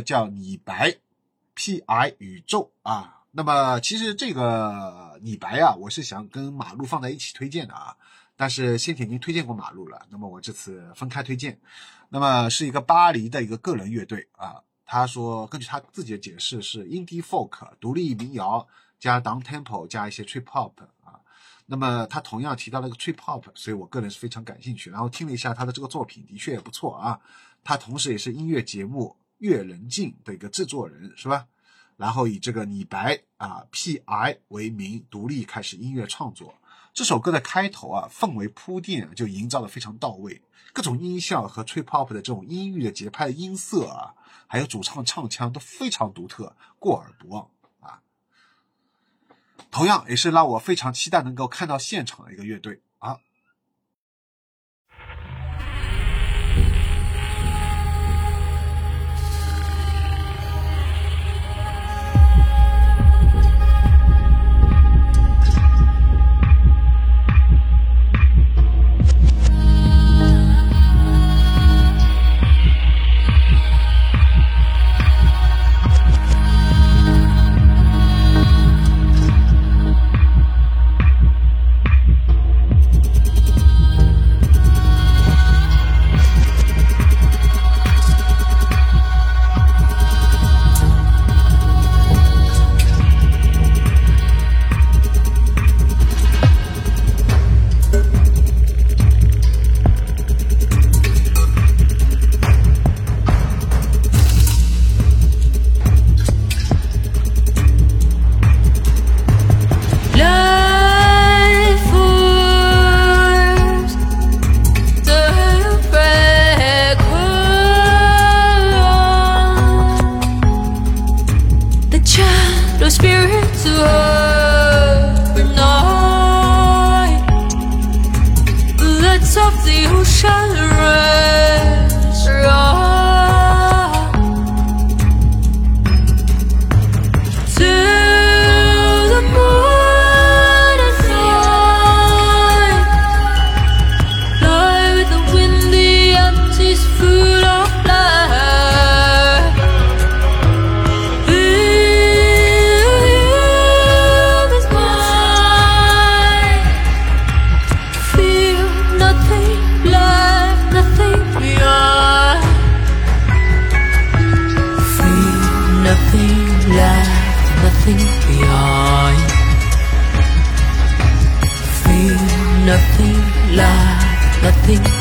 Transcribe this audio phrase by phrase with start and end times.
[0.00, 0.96] 叫李白
[1.54, 2.14] ，P.I.
[2.18, 3.22] 宇宙啊。
[3.32, 7.96] 那么其实这个李白啊，我是想跟马路放在一起推荐的啊。
[8.36, 11.58] 但是先前已经推荐过马路了，那么我这次分开推荐。
[12.08, 14.62] 那么是一个巴黎的一个个人乐队啊。
[14.86, 18.66] 他说，根据他自己的解释是 indie folk 独立民谣
[18.98, 20.72] 加 down tempo 加一些 trip hop
[21.04, 21.20] 啊。
[21.66, 24.88] 那么他同样提到了一个 trip hop，所以我个人是非常感兴趣。
[24.88, 27.20] 然后听了一下他的这个作品，的确也不错啊。
[27.62, 31.46] 他同时也是音乐节目《乐人静》的一个制作人，是吧？
[31.96, 34.38] 然后以这个李白啊 P.I.
[34.48, 36.54] 为名，独立开始音乐创作。
[36.94, 40.40] 这首歌的开头啊，氛围铺垫就营造的非常到位，
[40.72, 44.14] 各种音效和 trip hop 的这种音域的节拍音色啊，
[44.46, 47.48] 还有主唱唱腔都非常独特，过耳不忘
[47.80, 48.00] 啊。
[49.70, 52.80] 同样也是让我非常期待能够看到现场的一个乐队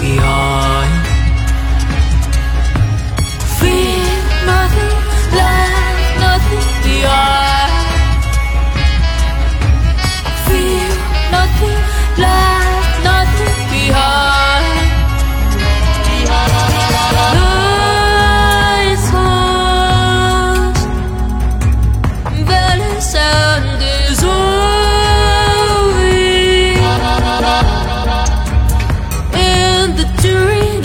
[0.00, 0.37] We are.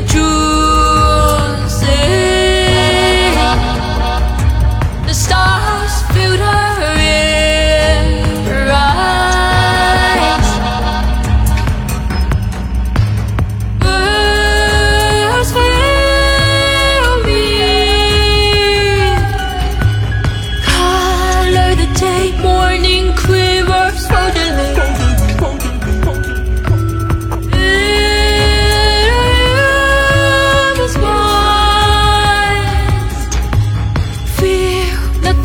[0.00, 0.33] the truth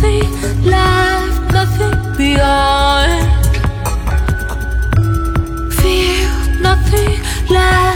[0.00, 3.44] nothing left, nothing beyond.
[5.74, 7.20] Feel nothing
[7.50, 7.87] left.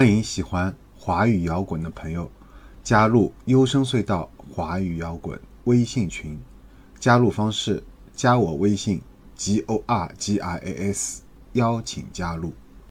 [0.00, 2.30] 欢迎喜欢华语摇滚的朋友
[2.82, 6.40] 加入优声隧道华语摇滚微信群，
[6.98, 9.02] 加入方式加我微信
[9.36, 11.20] g o r g i a s，
[11.52, 12.54] 邀请加入。